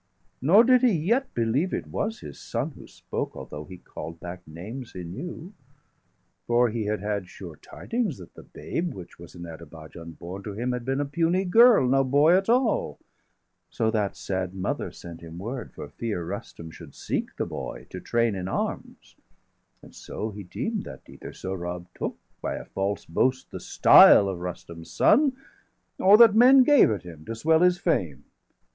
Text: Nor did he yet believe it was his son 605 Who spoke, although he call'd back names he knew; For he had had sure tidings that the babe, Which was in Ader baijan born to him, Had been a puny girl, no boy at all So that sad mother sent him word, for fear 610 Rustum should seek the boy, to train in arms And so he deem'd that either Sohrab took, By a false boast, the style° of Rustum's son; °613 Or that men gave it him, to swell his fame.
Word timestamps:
Nor 0.41 0.63
did 0.63 0.81
he 0.81 0.93
yet 0.93 1.31
believe 1.35 1.75
it 1.75 1.85
was 1.85 2.21
his 2.21 2.39
son 2.39 2.69
605 2.71 2.75
Who 2.81 2.87
spoke, 2.87 3.31
although 3.35 3.65
he 3.65 3.77
call'd 3.77 4.19
back 4.19 4.41
names 4.47 4.93
he 4.93 5.03
knew; 5.03 5.53
For 6.47 6.69
he 6.71 6.85
had 6.85 7.01
had 7.01 7.27
sure 7.29 7.55
tidings 7.57 8.17
that 8.17 8.33
the 8.33 8.41
babe, 8.41 8.95
Which 8.95 9.19
was 9.19 9.35
in 9.35 9.45
Ader 9.45 9.67
baijan 9.67 10.17
born 10.17 10.41
to 10.41 10.53
him, 10.53 10.71
Had 10.71 10.85
been 10.85 11.01
a 11.01 11.05
puny 11.05 11.45
girl, 11.45 11.87
no 11.87 12.03
boy 12.03 12.35
at 12.35 12.49
all 12.49 12.97
So 13.69 13.91
that 13.91 14.17
sad 14.17 14.55
mother 14.55 14.91
sent 14.91 15.21
him 15.21 15.37
word, 15.37 15.71
for 15.71 15.87
fear 15.87 16.23
610 16.23 16.27
Rustum 16.29 16.71
should 16.71 16.95
seek 16.95 17.35
the 17.35 17.45
boy, 17.45 17.85
to 17.91 17.99
train 17.99 18.33
in 18.33 18.47
arms 18.47 19.15
And 19.83 19.93
so 19.93 20.31
he 20.31 20.41
deem'd 20.41 20.83
that 20.85 21.03
either 21.07 21.31
Sohrab 21.31 21.85
took, 21.93 22.17
By 22.41 22.55
a 22.55 22.65
false 22.65 23.05
boast, 23.05 23.51
the 23.51 23.59
style° 23.59 24.27
of 24.27 24.39
Rustum's 24.39 24.89
son; 24.89 25.33
°613 25.99 26.05
Or 26.07 26.17
that 26.17 26.33
men 26.33 26.63
gave 26.63 26.89
it 26.89 27.03
him, 27.03 27.23
to 27.25 27.35
swell 27.35 27.59
his 27.59 27.77
fame. 27.77 28.23